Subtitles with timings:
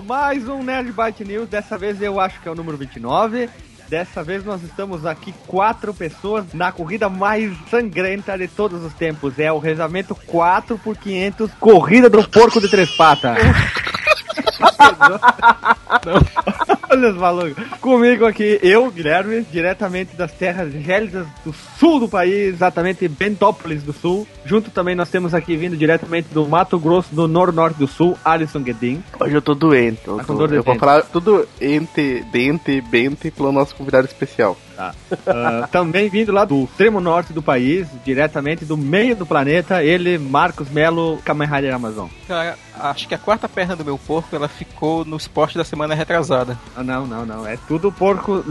[0.00, 3.50] Mais um Nerd Byte News, dessa vez eu acho que é o número 29.
[3.88, 9.38] Dessa vez nós estamos aqui quatro pessoas na corrida mais sangrenta de todos os tempos.
[9.38, 13.36] É o rezamento 4 por 500 Corrida do Porco de Três Patas.
[16.90, 17.64] Olha os malucos.
[17.80, 23.92] Comigo aqui, eu, Guilherme, diretamente das terras gélidas do sul do país, exatamente Bentópolis do
[23.94, 24.26] Sul.
[24.44, 28.60] Junto também nós temos aqui, vindo diretamente do Mato Grosso do Nor-Norte do Sul, Alisson
[28.60, 29.02] Guedin.
[29.18, 30.00] Hoje eu tô doente.
[30.06, 34.56] Eu, Tá tô- eu vou falar tudo ente, dente, bente pelo nosso convidado especial.
[34.82, 34.94] Tá.
[35.26, 40.18] Ah, também vindo lá do extremo norte do país, diretamente do meio do planeta, ele,
[40.18, 42.08] Marcos Melo, Kamen Rider Amazon.
[42.26, 45.94] Cara, acho que a quarta perna do meu porco ela ficou no esporte da semana
[45.94, 46.58] retrasada.
[46.76, 47.46] Ah, não, não, não.
[47.46, 48.44] É tudo porco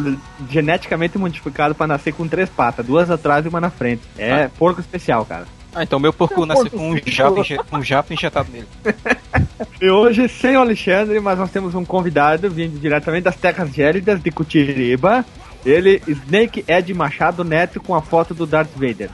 [0.50, 4.04] geneticamente modificado pra nascer com três patas, duas atrás e uma na frente.
[4.18, 5.46] É porco especial, cara.
[5.74, 8.68] Ah, então meu porco Meu nasceu com um jato, um jato injetado nele.
[9.80, 14.22] E hoje, sem o Alexandre, mas nós temos um convidado vindo diretamente das terras gélidas
[14.22, 15.26] de Cutiriba.
[15.66, 19.10] Ele, Snake Ed Machado Neto, com a foto do Darth Vader.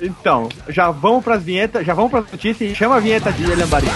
[0.00, 3.86] Então, já vamos pras vinhetas, já vamos pras notícias e chama a vinheta de Lambari.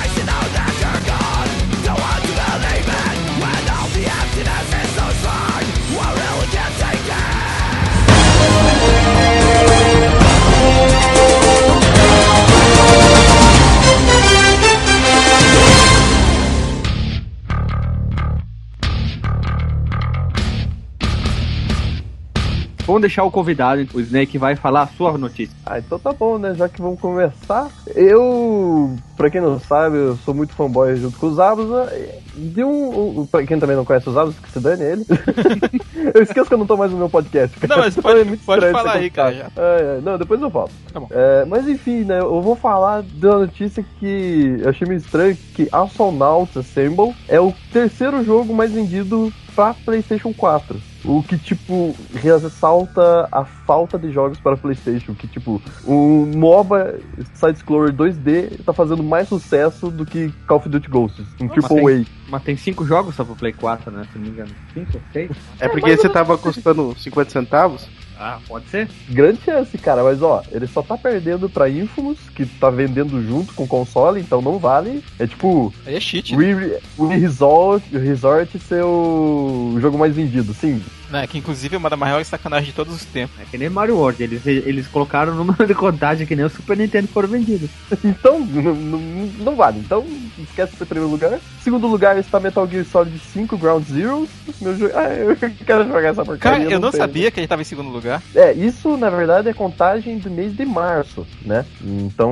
[22.84, 25.56] Vamos deixar o convidado, o Snake vai falar a sua notícia.
[25.64, 26.52] Ah, então tá bom, né?
[26.55, 27.69] Já que vamos começar.
[27.94, 31.92] Eu, pra quem não sabe, eu sou muito fanboy junto com os Abusa.
[32.34, 33.20] De um.
[33.20, 35.06] um pra quem também não conhece os Abusa, que se dane ele.
[36.12, 37.56] eu esqueço que eu não tô mais no meu podcast.
[37.60, 37.76] cara.
[37.76, 39.53] Não, mas pode- é muito pode falar aí, cara.
[39.56, 40.70] É, é, não, depois eu falo.
[40.93, 41.06] Tá bom.
[41.10, 42.19] É, mas enfim, né?
[42.19, 47.41] Eu vou falar de uma notícia que eu achei meio estranho: que Astronauts Assemble é
[47.41, 50.91] o terceiro jogo mais vendido pra PlayStation 4.
[51.04, 55.14] O que, tipo, ressalta a falta de jogos para PlayStation.
[55.14, 57.00] Que, tipo, o MOBA
[57.34, 62.04] Side-Scroller 2D tá fazendo mais sucesso do que Call of Duty Ghosts, um mas AAA.
[62.28, 64.06] Mas tem cinco jogos só pro Play 4, né?
[64.12, 64.50] Se não me engano.
[64.72, 65.30] Cinco, seis?
[65.58, 67.88] É porque você tava custando 50 centavos?
[68.25, 68.88] Ah, pode ser?
[69.09, 73.53] Grande chance, cara, mas ó, ele só tá perdendo pra Infamous, que tá vendendo junto
[73.53, 75.03] com o console, então não vale.
[75.19, 80.81] É tipo, Aí é cheat, Re- o Resort, Resort ser o jogo mais vendido, sim.
[81.11, 81.27] né?
[81.27, 83.41] Que inclusive é uma das maiores sacanagens de todos os tempos.
[83.41, 86.50] É que nem Mario World, eles, eles colocaram o número de contagem que nem o
[86.50, 87.69] Super Nintendo foram vendidos.
[88.05, 88.99] Então, não, não,
[89.38, 89.81] não vale.
[89.81, 90.06] Então,
[90.38, 91.38] esquece esse primeiro lugar.
[91.62, 94.31] Segundo lugar está Metal Gear Solid 5 Ground Zeroes.
[94.60, 94.93] Meu jogo.
[95.03, 95.34] Ah, eu
[95.66, 96.60] quero jogar essa porcaria.
[96.60, 97.03] Cara, eu não tenho.
[97.03, 98.22] sabia que ele tava em segundo lugar.
[98.34, 101.65] É, isso na verdade é contagem do mês de março, né?
[101.82, 102.31] Então,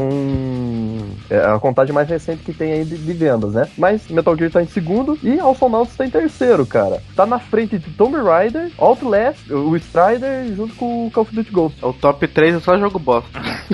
[1.31, 3.69] é a contagem mais recente que tem aí de, de vendas, né?
[3.79, 7.03] Mas Metal Gear tá em segundo e Alphonauts tá em terceiro, cara.
[7.17, 11.51] Tá na frente de Tomb Raider, Outlast, o Strider junto com o Call of Duty
[11.51, 11.79] Ghost.
[11.83, 13.31] É O top 3 é só jogo bosta.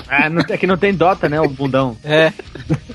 [0.08, 1.96] Ah, não, é que não tem Dota, né, o bundão.
[2.04, 2.32] É,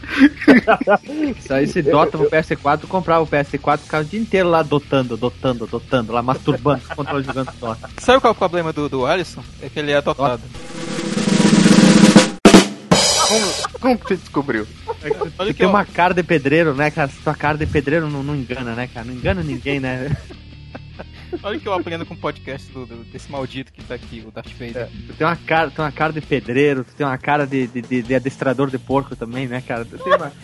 [1.47, 5.67] Só esse Dota pro PS4, comprava o PS4 ficava o dia inteiro lá dotando, dotando,
[5.67, 7.89] dotando, lá masturbando com o controle jogando Dota.
[7.99, 9.43] sabe qual é o problema do, do Alisson?
[9.61, 10.41] É que ele é adotado.
[13.27, 13.45] Como,
[13.79, 14.67] como que você descobriu?
[14.85, 17.09] Olha Você que tem uma cara de pedreiro, né, cara?
[17.23, 19.05] Sua cara de pedreiro não, não engana, né, cara?
[19.05, 20.15] Não engana ninguém, né?
[21.43, 24.31] Olha que eu aprendo com o podcast do, do- desse maldito que tá aqui, o
[24.31, 24.87] Darth Vader.
[25.07, 27.67] Tu tem uma cara, tu tem uma cara de pedreiro, tu tem uma cara de,
[27.67, 29.85] de, de- de adestrador de porco também, né, cara?
[29.85, 30.31] Tu tem uma...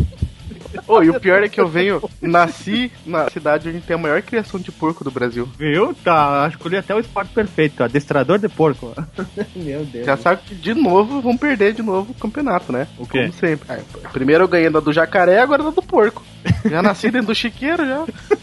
[0.85, 4.21] Oh, e o pior é que eu venho, nasci na cidade onde tem a maior
[4.21, 5.47] criação de porco do Brasil.
[5.57, 5.93] Viu?
[6.03, 8.93] Tá, escolhi até o esporte perfeito, adestrador de porco.
[9.55, 10.05] Meu Deus.
[10.05, 12.87] Já sabe que de novo vão perder de novo o campeonato, né?
[12.97, 13.21] O quê?
[13.21, 13.65] Como sempre.
[13.69, 16.23] Ah, primeiro eu ganhei da do jacaré, agora da do porco.
[16.69, 18.05] Já nasci dentro do chiqueiro já.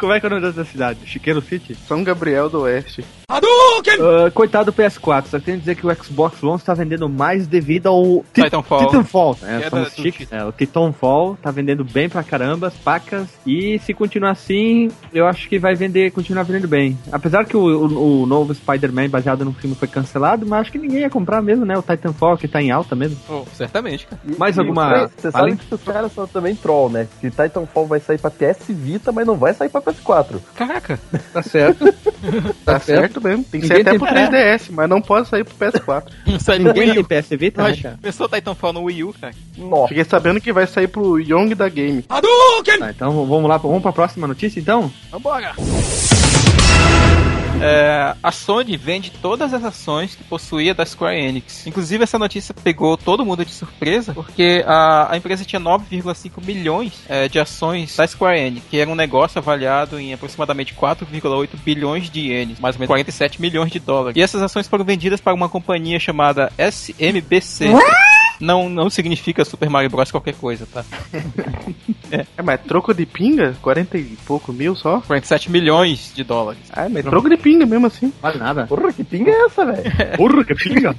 [0.00, 1.00] Como é que é o nome dessa cidade?
[1.04, 1.74] Chiqueiro City?
[1.74, 3.04] São Gabriel do Oeste.
[3.34, 7.46] Ah, coitado do PS4, só tenho que dizer que o Xbox One está vendendo mais
[7.46, 8.86] devido ao Ti- Titanfall.
[8.86, 9.38] Titanfall.
[9.42, 10.32] É, Que é são da- os do chiques.
[10.32, 13.28] É, o Titanfall tá vendendo bem pra caramba, as pacas.
[13.46, 16.98] E se continuar assim, eu acho que vai vender, continuar vendendo bem.
[17.12, 20.78] Apesar que o, o- o novo Spider-Man baseado no filme foi cancelado, mas acho que
[20.78, 21.76] ninguém ia comprar mesmo, né?
[21.78, 23.16] O Titanfall que tá em alta mesmo.
[23.28, 24.20] Oh, certamente, cara.
[24.38, 27.06] Mais E- alguma- Você Além- sabe que os caras são também troll, né?
[27.20, 30.40] Que Titanfall vai sair pra PS Vita, mas não vai sair pra PS4.
[30.54, 30.98] Caraca,
[31.32, 31.84] Tá certo.
[32.64, 33.44] Tá certo mesmo.
[33.44, 36.04] Tem que ser Ninguém até tem- pro 3DS, mas não pode sair pro PS4.
[36.40, 37.22] sai no ninguém Wii tem.
[37.22, 37.98] PS Vita, né, cara?
[38.02, 39.34] pensou Titanfall no Wii U, cara?
[39.56, 39.88] Nossa.
[39.88, 42.02] Fiquei sabendo que vai sair pro Young da Game.
[42.02, 42.20] Tá,
[42.90, 44.90] então vamos lá, vamos pra próxima notícia então?
[45.10, 45.52] Vambora!
[47.62, 51.66] É, a Sony vende todas as ações que possuía da Square Enix.
[51.66, 56.92] Inclusive, essa notícia pegou todo mundo de surpresa, porque a, a empresa tinha 9,5 milhões
[57.08, 62.10] é, de ações da Square Enix, que era um negócio avaliado em aproximadamente 4,8 bilhões
[62.10, 64.16] de ienes, mais ou menos 47 milhões de dólares.
[64.16, 67.68] E essas ações foram vendidas para uma companhia chamada SMBC.
[68.40, 70.10] Não, não significa Super Mario Bros.
[70.10, 70.84] qualquer coisa, tá?
[72.12, 73.54] É, mas troco de pinga?
[73.62, 75.00] 40 e pouco mil só?
[75.02, 76.60] 47 milhões de dólares.
[76.72, 78.12] Ah, mas troco de pinga mesmo assim.
[78.20, 78.66] Vale nada.
[78.66, 79.84] Porra, que pinga é essa, velho?
[80.18, 80.96] Porra, que pinga.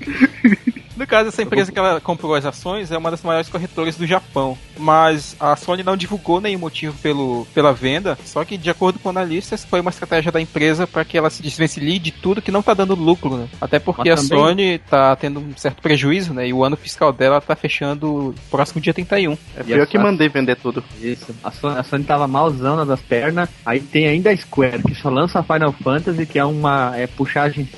[1.02, 4.06] No caso, essa empresa que ela comprou as ações é uma das maiores corretoras do
[4.06, 4.56] Japão.
[4.78, 8.16] Mas a Sony não divulgou nenhum motivo pelo, pela venda.
[8.24, 11.42] Só que, de acordo com analistas, foi uma estratégia da empresa para que ela se
[11.42, 13.48] desvencilhe de tudo que não tá dando lucro, né?
[13.60, 16.48] Até porque Mas a também- Sony tá tendo um certo prejuízo, né?
[16.48, 19.34] E o ano fiscal dela tá fechando próximo dia 31.
[19.58, 20.84] É E eu a que mandei vender tudo.
[21.02, 21.34] Isso.
[21.44, 23.50] A Sony, a Sony tava malzona das pernas.
[23.66, 26.94] Aí tem ainda a Square, que só lança Final Fantasy, que é uma.
[26.96, 27.10] é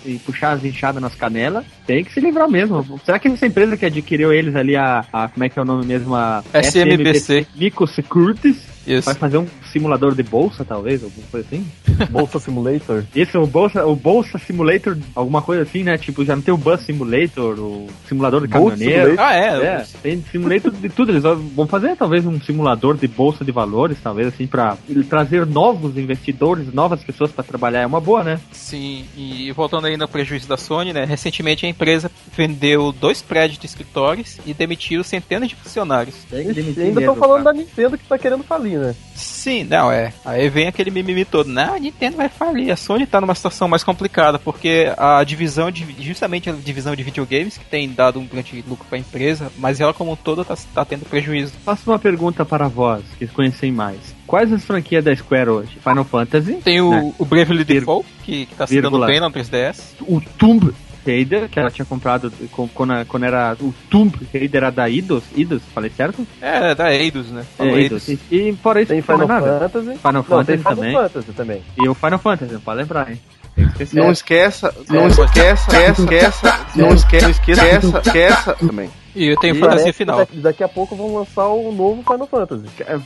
[0.05, 1.63] e puxar as inchadas nas canelas.
[1.85, 2.99] Tem que se livrar mesmo.
[3.05, 5.05] Será que essa empresa que adquiriu eles ali, a.
[5.11, 6.15] a- como é que é o nome mesmo?
[6.15, 7.45] A SMBC.
[7.55, 8.57] Nico Securities.
[8.87, 9.05] Isso.
[9.05, 11.65] Vai fazer um simulador de bolsa, talvez, alguma coisa assim?
[12.09, 13.03] Bolsa Simulator.
[13.15, 15.97] Esse, o Bolsa, o Bolsa Simulator, alguma coisa assim, né?
[15.97, 19.11] Tipo, já não tem o Bus Simulator, o simulador de Bolsa caminhoneiro.
[19.11, 19.25] Simulator.
[19.25, 19.63] Ah, é.
[19.63, 21.11] É, tem simulator de tudo.
[21.11, 24.77] Eles vão fazer talvez um simulador de bolsa de valores, talvez assim, pra
[25.09, 27.81] trazer novos investidores, novas pessoas pra trabalhar.
[27.81, 28.39] É uma boa, né?
[28.51, 31.05] Sim, e voltando aí no prejuízo da Sony, né?
[31.05, 36.15] Recentemente a empresa vendeu dois prédios de escritórios e demitiu centenas de funcionários.
[36.31, 38.95] Ixi, ainda estão falando da Nintendo que tá querendo falir, né?
[39.15, 40.13] Sim, não, é.
[40.25, 41.47] Aí vem aquele mimimi todo.
[41.49, 42.71] Não, a Nintendo vai falir.
[42.71, 45.85] A Sony tá numa situação mais complicada, porque a divisão de.
[45.99, 49.93] Justamente a divisão de videogames, que tem dado um grande lucro pra empresa, mas ela
[49.93, 51.53] como um todo tá, tá tendo prejuízo.
[51.63, 53.97] Faço uma pergunta para vós, que conhecem mais.
[54.25, 55.77] Quais as franquias da Square hoje?
[55.83, 57.13] Final Fantasy, Tem o, né?
[57.19, 59.79] o Bravely Default, que, que tá se dando bem no 3DS.
[60.01, 60.73] o Tomb
[61.05, 65.23] Raider, que ela tinha comprado com- quando, quando era o Tomb Raider era da Eidos,
[65.35, 66.25] Eidos, falei certo?
[66.41, 67.43] É, da Eidos, né?
[67.57, 68.07] Falou É, Eidos.
[68.07, 69.27] E, e fora isso, Tem Final.
[69.27, 69.97] Fantasy.
[69.97, 70.93] Final Não, Fantasy tem Final também.
[70.93, 71.63] Fantasy também.
[71.81, 73.19] E o Final Fantasy, pode lembrar, hein?
[73.55, 73.95] Esquecer.
[73.99, 75.07] Não esqueça, não É.
[75.07, 78.89] esqueça, esqueça, esqueça, não esqueça, esqueça, esqueça também.
[79.15, 80.17] E eu tenho E fantasia que final.
[80.17, 82.65] Daqui, daqui a pouco vão lançar o novo Final Fantasy.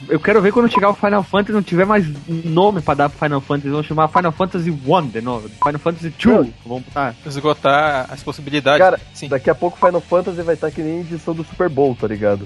[0.10, 3.20] Eu quero ver quando chegar o Final Fantasy não tiver mais nome pra dar pro
[3.20, 3.70] Final Fantasy.
[3.70, 5.50] Vão chamar Final Fantasy 1 de novo.
[5.50, 6.48] Final Fantasy 2.
[6.66, 7.16] Vamos botar.
[7.26, 8.80] Esgotar as possibilidades.
[8.80, 9.28] Cara, Sim.
[9.28, 12.46] Daqui a pouco Final Fantasy vai estar que nem edição do Super Bowl, tá ligado?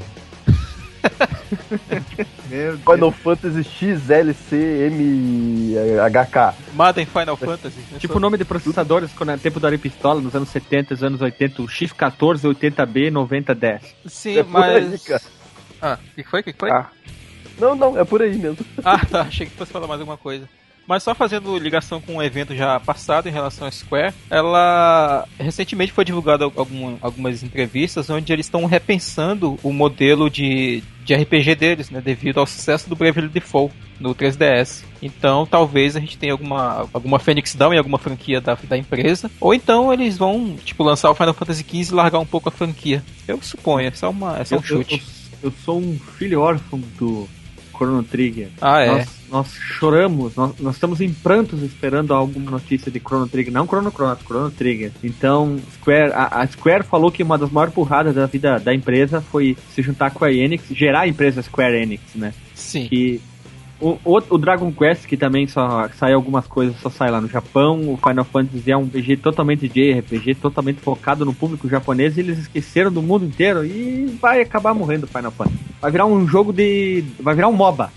[2.83, 3.63] Final Fantasy
[5.11, 6.55] XLCMHK.
[6.73, 7.79] Madden Final Fantasy.
[7.91, 7.99] né?
[7.99, 11.21] Tipo o nome de processadores quando é tempo Ari Pistola, nos anos 70, nos anos
[11.21, 13.95] 80, o X14, 80B, 9010.
[14.05, 15.03] Sim, É aí, mas.
[15.03, 15.21] cara.
[15.81, 16.41] Ah, o que foi?
[16.41, 16.71] O que foi?
[16.71, 16.87] Ah.
[17.59, 18.65] Não, não, é por aí mesmo.
[18.83, 19.21] Ah, tá.
[19.21, 20.47] Achei que fosse falar mais alguma coisa.
[20.87, 25.91] Mas só fazendo ligação com um evento já passado em relação à Square, ela recentemente
[25.93, 31.89] foi divulgada algum, algumas entrevistas onde eles estão repensando o modelo de, de RPG deles,
[31.89, 34.83] né, devido ao sucesso do Bravely Default no 3DS.
[35.01, 39.29] Então, talvez a gente tenha alguma alguma Phoenix Down em alguma franquia da, da empresa,
[39.39, 42.51] ou então eles vão tipo lançar o Final Fantasy XV e largar um pouco a
[42.51, 43.03] franquia.
[43.27, 44.95] Eu suponho, é só uma é só um Eu, chute.
[44.95, 47.27] eu- eu sou um filho órfão do
[47.81, 48.49] Chrono Trigger.
[48.61, 48.87] Ah, é.
[48.87, 53.65] Nós, nós choramos, nós, nós estamos em prantos esperando alguma notícia de Chrono Trigger, não
[53.65, 54.91] Chrono Cross, Chrono Trigger.
[55.03, 59.19] Então, Square, a, a Square falou que uma das maiores burradas da vida da empresa
[59.19, 62.33] foi se juntar com a Enix, gerar a empresa Square Enix, né?
[62.53, 62.87] Sim.
[62.87, 63.21] Que
[63.81, 67.27] o, o, o Dragon Quest, que também só sai algumas coisas, só sai lá no
[67.27, 67.91] Japão.
[67.91, 72.15] O Final Fantasy é um RPG totalmente JRPG, totalmente focado no público japonês.
[72.15, 75.59] E eles esqueceram do mundo inteiro e vai acabar morrendo o Final Fantasy.
[75.81, 77.03] Vai virar um jogo de.
[77.19, 77.91] Vai virar um MOBA.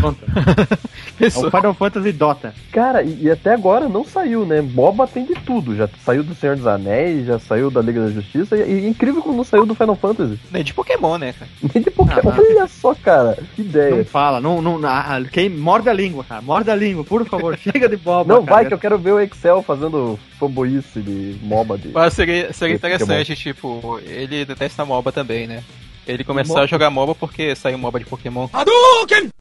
[0.00, 0.18] Pronto.
[1.20, 2.54] É o Final Fantasy Dota.
[2.72, 4.62] Cara, e, e até agora não saiu, né?
[4.62, 5.76] MOBA tem de tudo.
[5.76, 8.56] Já saiu do Senhor dos Anéis, já saiu da Liga da Justiça.
[8.56, 10.40] E, e incrível como não saiu do Final Fantasy.
[10.50, 11.50] Nem de Pokémon, né, cara?
[11.74, 12.30] Nem de Pokémon.
[12.30, 13.36] Ah, Olha só, cara.
[13.54, 14.04] Que Não ideia.
[14.06, 14.62] fala, não.
[14.62, 16.40] não ah, quem, morde a língua, cara.
[16.40, 17.54] Morde a língua, por favor.
[17.60, 18.32] Chega de MOBA.
[18.32, 18.56] Não, cara.
[18.56, 21.92] vai que eu quero ver o Excel fazendo fanboyice de MOBA dele.
[21.92, 25.62] Mas seria, seria interessante, tipo, ele detesta MOBA também, né?
[26.06, 28.48] Ele começar a jogar MOBA porque saiu MOBA de Pokémon.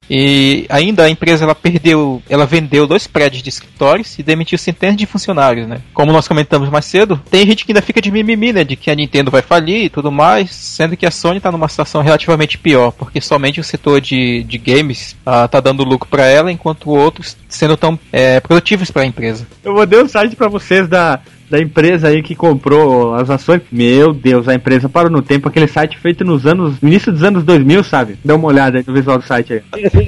[0.10, 4.98] E ainda a empresa ela perdeu, ela vendeu dois prédios de escritórios e demitiu centenas
[4.98, 5.82] de funcionários, né?
[5.94, 8.64] Como nós comentamos mais cedo, tem gente que ainda fica de mimimi, né?
[8.64, 11.68] De que a Nintendo vai falir e tudo mais, sendo que a Sony tá numa
[11.68, 16.26] situação relativamente pior, porque somente o setor de, de games ah, tá dando lucro para
[16.26, 19.48] ela, enquanto outros sendo tão é, produtivos para a empresa.
[19.64, 21.20] Eu mandei um site pra vocês da
[21.50, 23.62] da empresa aí que comprou as ações.
[23.72, 27.24] Meu Deus, a empresa parou no tempo, aquele site feito nos anos, no início dos
[27.24, 28.18] anos 2000, sabe?
[28.24, 29.62] Dá uma olhada aí no visual do site aí.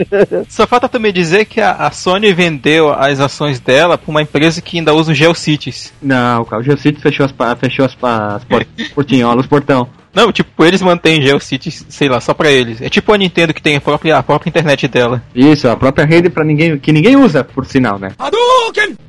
[0.50, 4.62] Só falta também dizer que a, a Sony vendeu as ações dela pra uma empresa
[4.62, 5.94] que ainda usa o GeoCities.
[6.02, 9.88] Não, cara, o GeoCities fechou as, fechou as, as port- portinholas, os portão.
[10.13, 12.82] Não, tipo, eles mantêm GeoCities, sei lá, só pra eles.
[12.82, 15.24] É tipo a Nintendo que tem a própria, a própria internet dela.
[15.34, 18.12] Isso, a própria rede para ninguém que ninguém usa, por sinal, né?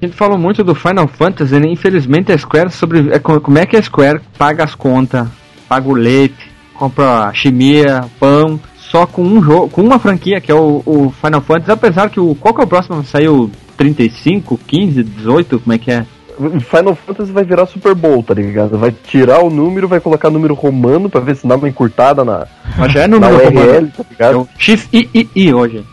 [0.00, 1.66] A gente falou muito do Final Fantasy, né?
[1.68, 5.26] Infelizmente a Square sobre é, co- como é que a Square paga as contas,
[5.68, 10.54] paga o leite, compra chimia, pão, só com um jogo, com uma franquia que é
[10.54, 15.02] o, o Final Fantasy, apesar que o qual que é o próximo saiu 35, 15,
[15.02, 16.06] 18, como é que é?
[16.38, 18.78] O Final Fantasy vai virar Super Bowl, tá ligado?
[18.78, 22.46] Vai tirar o número, vai colocar número romano pra ver se dá uma encurtada na,
[22.78, 23.92] Mas já é número URL, romano.
[23.96, 24.40] tá É ligado?
[24.40, 25.84] o XIII hoje.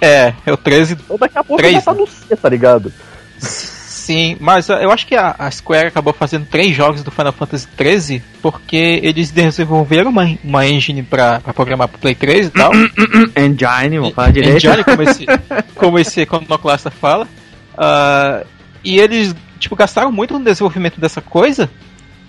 [0.00, 0.94] É, é o 13.
[0.94, 2.92] Então daqui a pouco tá no C, tá ligado?
[3.38, 7.32] Sim, mas uh, eu acho que a, a Square acabou fazendo três jogos do Final
[7.32, 12.50] Fantasy 13 porque eles desenvolveram uma, uma engine pra, pra programar pro Play 3 e
[12.50, 12.72] tal.
[13.36, 14.56] Engine, vamos falar direito.
[14.56, 15.26] Engine, como esse,
[15.76, 17.28] como esse iconoclasta fala.
[17.78, 18.42] Ah,
[18.84, 21.70] e eles, tipo, gastaram muito no desenvolvimento dessa coisa.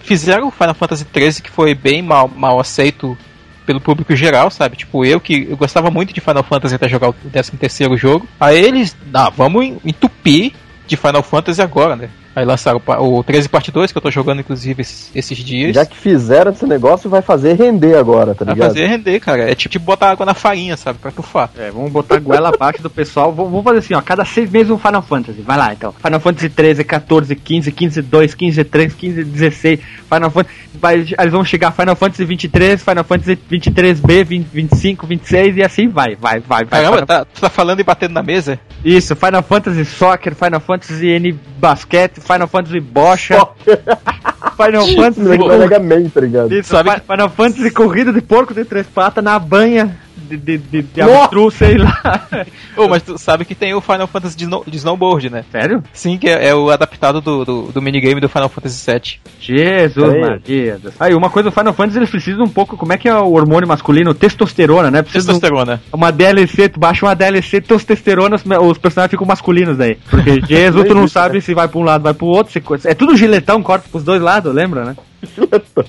[0.03, 3.17] Fizeram o Final Fantasy 13 que foi bem mal, mal aceito
[3.65, 4.75] pelo público geral, sabe?
[4.75, 8.27] Tipo, eu que eu gostava muito de Final Fantasy até jogar o 13 terceiro jogo.
[8.39, 10.53] Aí eles, ah, vamos en- entupir
[10.87, 12.09] de Final Fantasy agora, né?
[12.35, 15.37] Aí lançaram o pa- o 13 parte 2, que eu tô jogando inclusive esses, esses
[15.37, 15.75] dias.
[15.75, 18.69] Já que fizeram esse negócio, vai fazer render agora, tá Vai ligado?
[18.69, 19.51] fazer render, cara.
[19.51, 20.99] É tipo, tipo botar água na farinha, sabe?
[20.99, 21.49] Pra tufar.
[21.57, 23.33] É, vamos botar a goela abaixo do pessoal.
[23.33, 24.01] Vamos vamos fazer assim, ó.
[24.01, 25.41] Cada seis meses um Final Fantasy.
[25.41, 25.93] Vai lá, então.
[26.01, 29.79] Final Fantasy 13, 14, 15, 15, 2, 15, 3, 15, 16.
[30.09, 30.55] Final Fantasy.
[30.73, 35.87] Vai, eles vão chegar Final Fantasy 23, Final Fantasy 23B, 20, 25, 26 e assim
[35.89, 36.81] vai, vai, vai, vai.
[36.81, 38.57] Caramba, Final- tá, tu tá falando e batendo na mesa?
[38.85, 43.47] Isso, Final Fantasy Soccer, Final Fantasy N Basquete, Final Fantasy Bocha,
[44.55, 45.37] Final Fantasy.
[45.37, 46.53] Mega Man, tá ligado?
[46.53, 49.97] Isso, Final Fantasy corrida de porco de três patas na banha
[50.37, 52.27] de, de, de, de sei lá.
[52.77, 55.43] Ô, mas tu sabe que tem o Final Fantasy de, snow- de Snowboard, né?
[55.51, 55.83] Sério?
[55.93, 59.19] Sim, que é, é o adaptado do, do, do minigame do Final Fantasy VII.
[59.39, 60.21] Jesus, Aí.
[60.21, 60.79] Maria.
[60.99, 63.33] Aí, uma coisa, o Final Fantasy eles precisam um pouco, como é que é o
[63.33, 64.13] hormônio masculino?
[64.13, 65.01] Testosterona, né?
[65.01, 65.81] Precisa de um- Testosterona.
[65.93, 69.97] uma DLC, tu baixa uma DLC testosterona, os, os personagens ficam masculinos daí.
[70.09, 72.51] Porque Jesus, tu não sabe se vai pra um lado, vai pro outro.
[72.53, 74.95] se é tudo giletão, corta pros dois lados, lembra, né?
[75.35, 75.83] Giletão.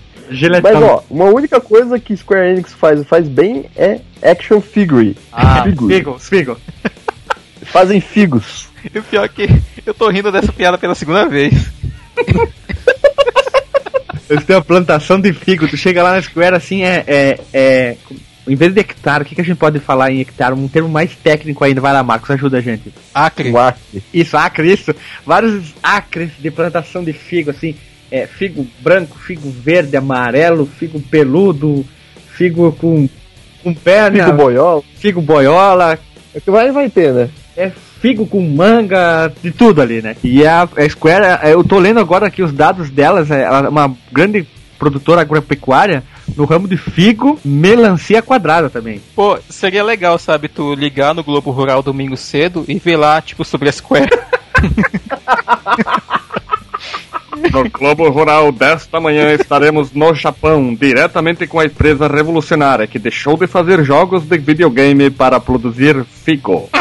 [0.63, 5.17] Mas ó, uma única coisa que Square Enix faz, faz bem é action figure.
[5.33, 5.95] ah, Figure.
[5.95, 6.59] Figos, Figos.
[7.65, 8.69] Fazem figos.
[8.93, 9.49] E o pior é que
[9.87, 11.71] eu tô rindo dessa piada pela segunda vez.
[14.29, 15.69] Eles têm uma plantação de figo.
[15.69, 17.05] Tu chega lá na Square assim, é.
[17.07, 17.97] é, é
[18.47, 20.53] em vez de hectare, o que, que a gente pode falar em hectare?
[20.55, 21.81] Um termo mais técnico ainda.
[21.81, 22.93] Vai lá, Marcos, ajuda a gente.
[23.15, 23.57] Acre.
[23.57, 24.03] Acre.
[24.13, 24.93] Isso, acre, isso.
[25.25, 27.77] Vários acres de plantação de figo, assim.
[28.13, 31.83] É, figo branco, figo verde, amarelo, figo peludo,
[32.37, 33.09] figo com,
[33.65, 34.83] com perna, Figo boiola.
[34.97, 35.99] figo boiola,
[36.35, 37.31] É que mais vai ter, né?
[37.57, 40.15] é figo com manga, de tudo ali, né?
[40.23, 43.67] E a, a Square, é, eu tô lendo agora aqui os dados delas, é ela
[43.67, 44.47] é uma grande
[44.79, 46.03] produtora agropecuária
[46.37, 49.01] no ramo de figo, melancia quadrada também.
[49.15, 53.45] Pô, seria legal, sabe, tu ligar no Globo Rural domingo cedo e ver lá, tipo,
[53.45, 54.11] sobre a Square.
[57.37, 63.37] No Globo Rural desta manhã estaremos no Japão, diretamente com a empresa revolucionária que deixou
[63.39, 66.69] de fazer jogos de videogame para produzir figo.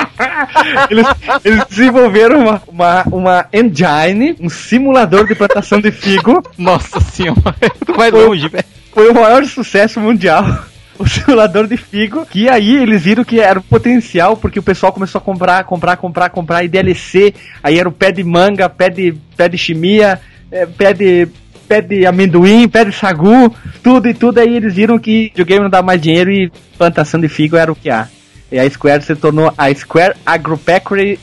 [0.89, 1.05] Eles,
[1.43, 7.55] eles desenvolveram uma, uma, uma engine, um simulador de plantação de figo, Nossa senhora,
[7.85, 8.63] tu vai Foi- longe, velho.
[8.93, 10.43] foi o maior sucesso mundial.
[10.99, 14.93] O simulador de figo, que aí eles viram que era o potencial, porque o pessoal
[14.93, 18.87] começou a comprar, comprar, comprar, comprar, e DLC, aí era o pé de manga, pé
[18.87, 21.27] de, pé de chimia, eh, pé de,
[21.67, 25.69] pé de amendoim, pé de sagu, tudo e tudo, aí eles viram que videogame não
[25.69, 28.07] dá mais dinheiro e plantação de figo era o que há.
[28.51, 31.17] E a Square se tornou a Square Agropecuary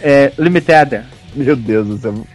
[0.00, 1.02] eh, Limited.
[1.34, 2.26] Meu Deus do céu.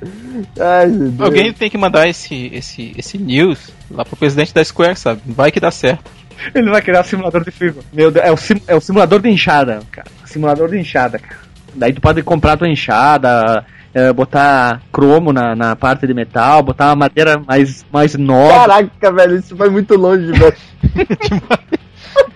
[0.59, 1.21] Ai, meu Deus.
[1.21, 5.21] Alguém tem que mandar esse, esse, esse news lá pro presidente da Square, sabe?
[5.25, 6.09] Vai que dá certo.
[6.53, 7.81] Ele vai criar o simulador de figo.
[7.93, 10.07] Meu Deus, é o, sim, é o simulador de enxada, cara.
[10.25, 11.41] Simulador de enxada, cara.
[11.75, 16.87] Daí tu pode comprar tua enxada, é, botar cromo na, na parte de metal, botar
[16.89, 18.67] uma madeira mais, mais nova.
[18.67, 20.55] Caraca, velho, isso vai muito longe, velho.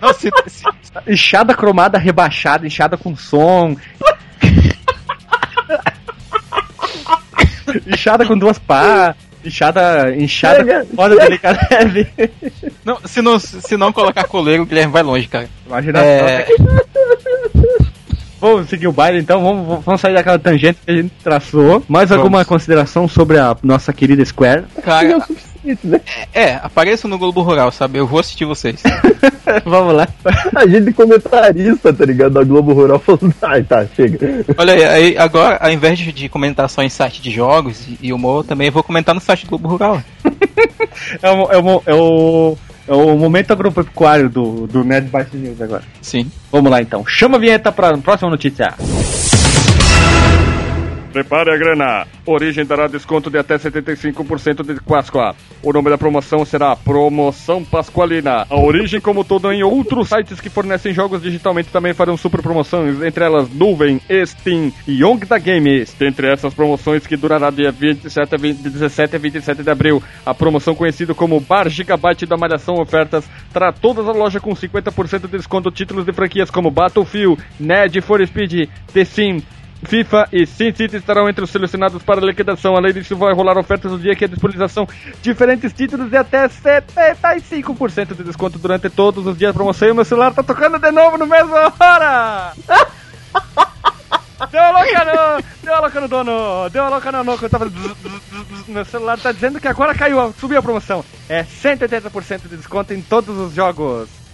[0.01, 0.63] Não, se, se-
[1.07, 3.75] Enxada cromada rebaixada, enxada com som.
[7.87, 9.15] enxada com duas pás.
[9.45, 12.07] Enxada Chega, com foda delicadeve.
[12.83, 15.47] não, se, não, se não colocar coleiro, o Guilherme vai longe, cara.
[15.65, 16.53] Imagina É, só.
[18.39, 21.83] Vamos seguir o baile então, vamos, vamos sair daquela tangente que a gente traçou.
[21.87, 22.23] Mais Vamos.
[22.23, 24.65] alguma consideração sobre a nossa querida Square?
[24.75, 26.01] é o Cara, suficiente, né?
[26.33, 27.99] é, apareça no Globo Rural, sabe?
[27.99, 28.81] Eu vou assistir vocês.
[29.65, 30.07] vamos lá.
[30.55, 32.33] A gente comentarista, tá ligado?
[32.33, 34.45] Da Globo Rural falando, ai, tá, chega.
[34.57, 38.07] Olha aí, aí, agora, ao invés de de comentar só em site de jogos e,
[38.07, 40.01] e humor, também vou comentar no site do Globo Rural.
[41.21, 45.61] É o, é o, é o, é o momento agropecuário do, do Nerd Byte News
[45.61, 45.83] agora.
[46.01, 46.31] Sim.
[46.51, 47.05] Vamos lá então.
[47.05, 48.73] Chama a vinheta para próxima notícia.
[51.17, 52.05] Prepare a grana.
[52.27, 55.33] Origem dará desconto de até 75% de Páscoa.
[55.63, 58.45] O nome da promoção será Promoção Pascualina.
[58.47, 63.01] A Origem, como todo em outros sites que fornecem jogos digitalmente, também farão super promoções,
[63.01, 65.91] entre elas Nuvem, Steam e Young da Games.
[65.97, 70.35] Dentre essas promoções que durará dia 27 a 20, 17 a 27 de abril, a
[70.35, 75.29] promoção conhecida como Bar Gigabyte da Malhação Ofertas terá todas a loja com 50% de
[75.29, 81.29] desconto títulos de franquias como Battlefield, Need for Speed, The Sims, FIFA e SimCity estarão
[81.29, 82.75] entre os selecionados para liquidação.
[82.75, 84.87] Além disso, vai rolar ofertas no dia que a disponibilização
[85.21, 89.87] diferentes títulos de até 75% de desconto durante todos os dias de promoção.
[89.87, 92.53] E meu celular tá tocando de novo no mesmo hora!
[94.51, 97.49] Deu a louca no, deu a louca no dono, deu a louca no que eu
[97.49, 97.71] tava...
[98.67, 101.03] Meu celular tá dizendo que agora caiu, subiu a promoção.
[101.27, 104.26] É 180% de desconto em todos os jogos.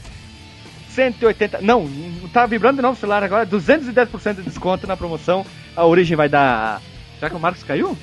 [0.93, 1.59] 180.
[1.61, 1.89] Não,
[2.31, 3.45] tá vibrando de novo o celular agora.
[3.45, 5.45] 210% de desconto na promoção.
[5.75, 6.81] A Origem vai dar.
[7.19, 7.97] Será que o Marcos caiu?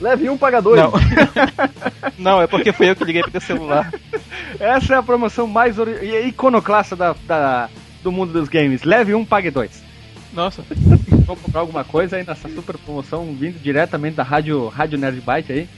[0.00, 0.80] Leve um, paga dois.
[0.80, 0.92] Não.
[2.18, 3.92] Não, é porque fui eu que liguei pro teu celular.
[4.58, 7.68] Essa é a promoção mais ori- iconoclasta da, da-
[8.02, 8.82] do mundo dos games.
[8.82, 9.82] Leve um, pague dois.
[10.32, 10.64] Nossa.
[11.26, 15.52] Vou comprar alguma coisa aí nessa super promoção vindo diretamente da rádio, rádio Nerd Byte
[15.52, 15.68] aí.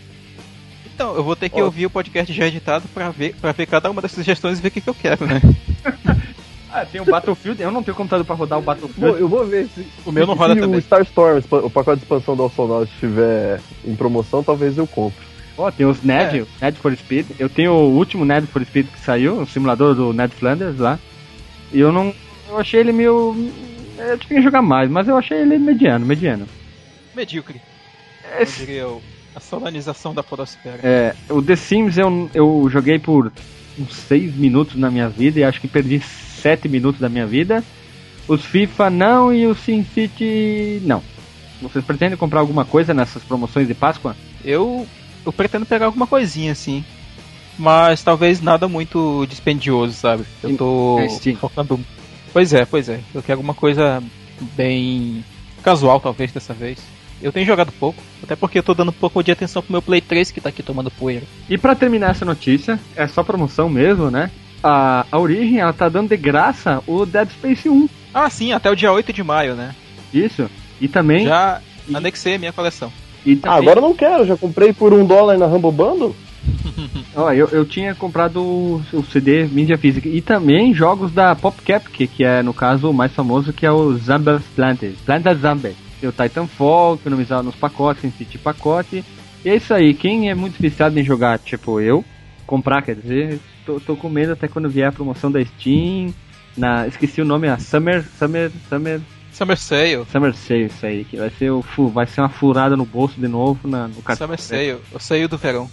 [0.94, 1.66] Então, eu vou ter que Ó.
[1.66, 4.68] ouvir o podcast já editado pra ver, pra ver cada uma das sugestões e ver
[4.68, 5.42] o que, que eu quero, né?
[6.72, 7.62] Ah, tem o Battlefield.
[7.62, 9.20] Eu não tenho computador pra rodar o Battlefield.
[9.20, 10.80] eu vou ver se, O meu não se roda o também.
[10.80, 15.24] Star Storm, expa- o pacote de expansão do Alsonaut estiver em promoção, talvez eu compre.
[15.56, 16.42] Ó, tem os Ned, É.
[16.42, 17.26] o Ned for Speed.
[17.38, 20.98] Eu tenho o último Ned for Speed que saiu, o simulador do Ned Flanders lá.
[21.72, 22.12] E eu não.
[22.48, 23.34] Eu achei ele meio.
[23.98, 26.46] Eu tinha que jogar mais, mas eu achei ele mediano, mediano.
[27.14, 27.60] Medíocre.
[28.38, 29.02] Eu diria o-
[29.34, 30.80] a solanização da podosfera.
[30.82, 33.32] É, o The Sims eu, eu joguei por
[33.78, 36.00] uns 6 minutos na minha vida e acho que perdi
[36.36, 37.62] 7 minutos da minha vida.
[38.28, 41.02] Os FIFA não e o SimCity não.
[41.62, 44.16] Vocês pretendem comprar alguma coisa nessas promoções de Páscoa?
[44.44, 44.86] Eu,
[45.24, 46.84] eu pretendo pegar alguma coisinha assim.
[47.58, 50.24] Mas talvez nada muito dispendioso, sabe?
[50.42, 51.80] Eu tô É, focando.
[52.32, 53.00] Pois é, pois é.
[53.14, 54.02] Eu quero alguma coisa
[54.54, 55.24] bem
[55.62, 56.78] casual, talvez, dessa vez.
[57.22, 60.02] Eu tenho jogado pouco, até porque eu tô dando pouco de atenção pro meu Play
[60.02, 61.24] 3 que tá aqui tomando poeira.
[61.48, 64.30] E pra terminar essa notícia, é só promoção mesmo, né?
[64.66, 67.88] A, a Origem, ela tá dando de graça o Dead Space 1.
[68.12, 69.74] Ah, sim, até o dia 8 de maio, né?
[70.12, 70.50] Isso.
[70.80, 71.24] E também.
[71.26, 72.90] Já E- anexei a minha coleção.
[73.24, 76.16] e Ah, também agora eu não quero, já comprei por um dólar na Rumble Bundle.
[77.14, 80.08] Ó, eu, eu tinha comprado o, o CD mídia física.
[80.08, 83.70] E também jogos da PopCap, que, que é, no caso, o mais famoso, que é
[83.70, 84.96] o Zambas Planted.
[85.06, 85.74] Planted Zambas.
[86.00, 89.04] Tem o Titanfall, que economizava nos pacotes, em City pacote.
[89.44, 89.94] E é isso aí.
[89.94, 92.04] Quem é muito viciado em jogar, tipo eu,
[92.46, 96.14] comprar, quer dizer, tô, tô com medo até quando vier a promoção da Steam.
[96.56, 99.00] Na, esqueci o nome, a Summer, Summer, Summer,
[99.32, 100.06] Summer Sale.
[100.10, 101.04] Summer Sale, isso aí.
[101.04, 104.26] Que vai ser, o, vai ser uma furada no bolso de novo na, no cartão.
[104.26, 104.78] Summer Sale.
[104.92, 105.68] O Sale do verão.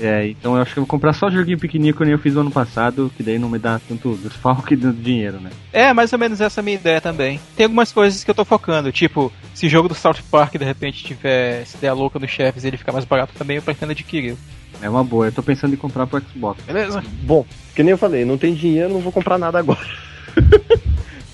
[0.00, 2.34] É, então eu acho que eu vou comprar só joguinho pequenininho que nem eu fiz
[2.34, 5.50] no ano passado, que daí não me dá tanto desfalque do dinheiro, né?
[5.72, 7.38] É, mais ou menos essa é a minha ideia também.
[7.54, 10.64] Tem algumas coisas que eu tô focando, tipo, se o jogo do South Park de
[10.64, 13.62] repente tiver se der a louca nos chefes e ele ficar mais barato também, eu
[13.62, 14.36] pretendo adquirir.
[14.82, 16.62] É uma boa, eu tô pensando em comprar pro Xbox.
[16.64, 17.02] Beleza?
[17.22, 19.78] Bom, que nem eu falei, não tem dinheiro, não vou comprar nada agora.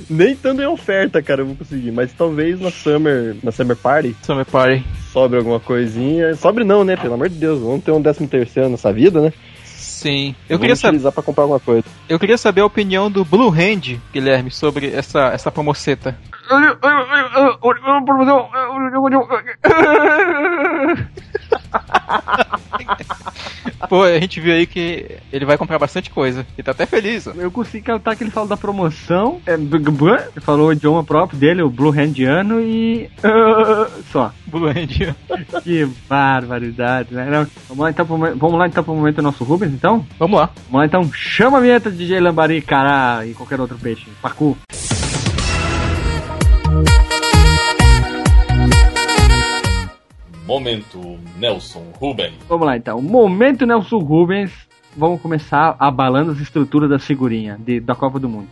[0.09, 1.91] Nem estando em oferta, cara, eu vou conseguir.
[1.91, 4.85] Mas talvez na Summer, na Summer Party Summer Party.
[5.13, 6.35] sobre alguma coisinha.
[6.37, 6.97] Sobre não, né?
[6.97, 9.33] Pelo amor de Deus, vamos ter um 13 terceiro nessa vida, né?
[9.65, 10.35] Sim.
[10.49, 11.85] Eu Vamos queria, saber, pra comprar alguma coisa.
[12.09, 16.17] eu queria saber a opinião do Blue Hand, Guilherme, sobre essa, essa promoceta.
[23.89, 26.47] Pô, a gente viu aí que ele vai comprar bastante coisa.
[26.57, 27.33] Ele tá até feliz, ó.
[27.37, 31.63] Eu consegui captar que ele falou da promoção, é, ele falou o idioma próprio dele,
[31.63, 33.09] o Blue Handiano e.
[33.23, 34.33] ah, só.
[34.47, 35.15] Blue Hand.
[35.63, 37.25] Que barbaridade, né?
[37.25, 40.07] Não, vamos, lá, então, vamos lá então pro momento do nosso Rubens, então?
[40.19, 40.51] Vamos lá.
[40.71, 44.07] Vamos lá então, chama a vinheta de DJ Lambari, Cará e qualquer outro peixe.
[44.23, 44.57] Pacu.
[50.47, 52.33] Momento Nelson Ruben.
[52.49, 53.01] Vamos lá então.
[53.03, 54.53] Momento Nelson Rubens.
[54.97, 58.49] Vamos começar abalando as estruturas das figurinhas de, da Copa do Mundo.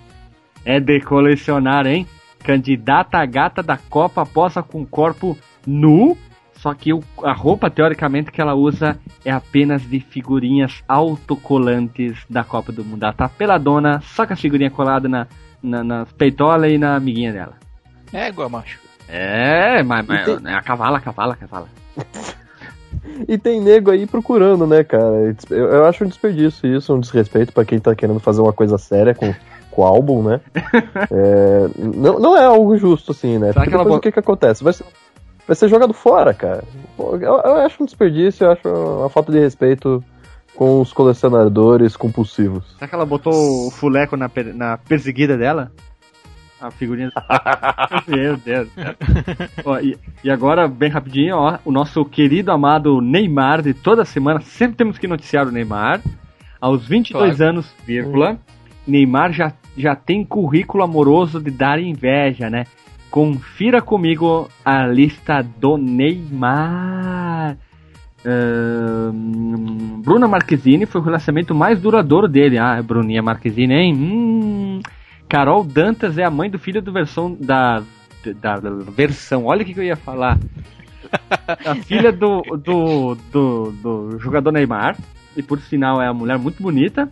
[0.65, 2.07] É de colecionar, hein?
[2.43, 5.35] candidata a gata da Copa posa com corpo
[5.67, 6.15] nu,
[6.57, 12.45] só que o- a roupa, teoricamente, que ela usa é apenas de figurinhas autocolantes da
[12.45, 13.03] Copa do Mundo.
[13.05, 15.27] Ela tá peladona, só com as figurinhas coladas na,
[15.63, 17.55] na, nas peitolas e na amiguinha dela.
[18.13, 18.79] É igual, macho.
[19.09, 21.69] É, mas, mas tem- a cavala, a cavala, a cavala.
[23.29, 25.35] E tem nego aí procurando, né, cara?
[25.51, 28.77] Eu, eu acho um desperdício isso, um desrespeito pra quem tá querendo fazer uma coisa
[28.79, 29.33] séria com,
[29.71, 30.41] com o álbum, né?
[31.11, 33.49] É, não, não é algo justo, assim, né?
[33.53, 34.65] Será Porque depois bo- o que que acontece?
[34.65, 34.85] Vai ser,
[35.47, 36.65] vai ser jogado fora, cara.
[36.99, 40.03] Eu, eu acho um desperdício, eu acho uma falta de respeito
[40.57, 42.65] com os colecionadores compulsivos.
[42.79, 45.71] Será que ela botou o fuleco na, per- na perseguida dela?
[46.65, 47.13] A figurinha.
[48.09, 48.71] Meu Deus.
[49.67, 54.41] Ó, e, e agora, bem rapidinho, ó, o nosso querido amado Neymar de toda semana,
[54.41, 56.01] sempre temos que noticiar o Neymar.
[56.59, 58.39] Aos 22 anos, vírgula,
[58.87, 62.65] Neymar já, já tem currículo amoroso de dar inveja, né?
[63.11, 67.59] Confira comigo a lista do Neymar.
[70.03, 72.57] Bruna Marquezine foi o relacionamento mais duradouro dele.
[72.57, 73.95] Ah, Bruninha Marquezine, hein?
[73.95, 74.81] Hum.
[75.29, 77.83] Carol Dantas é a mãe do filho do versão da,
[78.41, 79.47] da, da versão.
[79.47, 80.39] Olha o que, que eu ia falar.
[81.65, 84.97] A filha do, do, do, do jogador Neymar.
[85.37, 87.09] E por sinal é uma mulher muito bonita.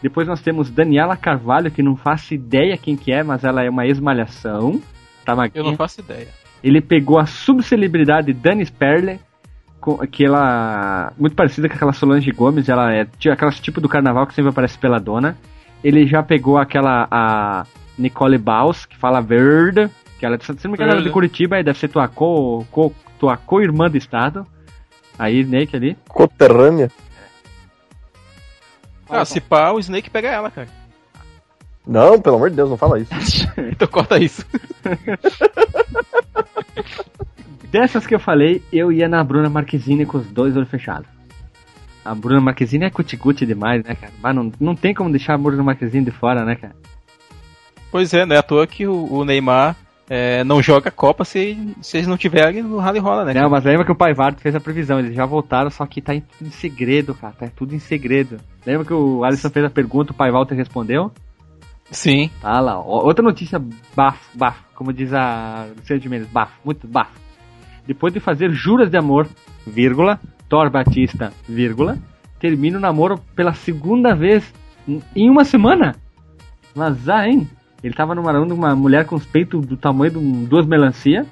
[0.00, 3.70] Depois nós temos Daniela Carvalho, que não faço ideia quem que é, mas ela é
[3.70, 4.80] uma ex-malhação.
[5.24, 5.64] Tá Eu magrinha.
[5.64, 6.28] não faço ideia.
[6.62, 9.18] Ele pegou a subcelebridade Dani Sperle,
[9.80, 11.12] com- que ela.
[11.18, 14.78] Muito parecida com aquela Solange Gomes, ela é aquela tipo do carnaval que sempre aparece
[14.78, 15.36] pela dona.
[15.84, 17.06] Ele já pegou aquela.
[17.10, 17.66] a
[17.96, 21.10] Nicole Baus, que fala verde, que ela, se não me engano, ela é de Verde.
[21.12, 24.46] Curitiba e deve ser tua co, co, tua co-irmã do estado.
[25.18, 25.96] Aí, Snake ali.
[26.08, 26.90] Coterrânea?
[29.08, 30.66] Ah, se pá, o Snake pega ela, cara.
[31.86, 33.12] Não, pelo amor de Deus, não fala isso.
[33.70, 34.44] então corta isso.
[37.70, 41.06] Dessas que eu falei, eu ia na Bruna Marquezine com os dois olhos fechados.
[42.04, 44.12] A Bruna Marquezine é cuticute demais, né, cara?
[44.22, 46.74] Mas não, não tem como deixar a Bruna Marquezine de fora, né, cara?
[47.90, 49.76] Pois é, não é à toa que o, o Neymar
[50.08, 53.32] é, não joga Copa se, se eles não tiverem no rally rola, né?
[53.34, 56.02] Não, mas lembra que o Pai Varto fez a previsão, eles já voltaram, só que
[56.02, 58.38] tá em, em segredo, cara, tá tudo em segredo.
[58.66, 61.10] Lembra que o Alisson fez a pergunta, o Pai Walter respondeu?
[61.90, 62.30] Sim.
[62.40, 63.62] Tá lá, outra notícia
[63.94, 67.18] bafo, bafo, como diz a Luciana de Mendes, bafo, muito bafo.
[67.86, 69.28] Depois de fazer juras de amor,
[69.66, 71.96] vírgula, Thor Batista, vírgula,
[72.38, 74.52] termina o namoro pela segunda vez
[74.86, 75.94] em- uma semana.
[76.74, 77.48] Vazar, hein?
[77.82, 81.26] Ele tava namorando uma mulher com os peitos do tamanho de um- duas melancia.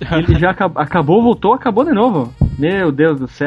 [0.12, 2.32] Ele já acab- acabou, voltou, acabou de novo.
[2.58, 3.42] Meu Deus do céu.